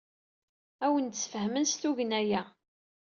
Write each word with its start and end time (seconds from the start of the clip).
Ad 0.83 0.85
awen-d-sfehmen 0.89 1.65
s 1.71 1.73
tugna-a. 1.81 2.41